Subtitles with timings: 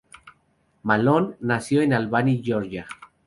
[0.83, 2.87] Malone nació en Albany, Georgia.